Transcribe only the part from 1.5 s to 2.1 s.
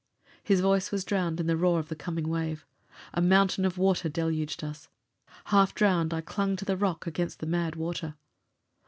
roar of the